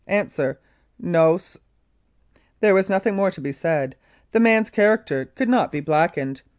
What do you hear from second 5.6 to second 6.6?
be blackened.